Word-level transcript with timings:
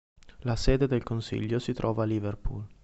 La 0.39 0.55
sede 0.55 0.87
del 0.87 1.03
consiglio 1.03 1.59
si 1.59 1.73
trova 1.73 2.01
a 2.01 2.05
Liverpool. 2.07 2.65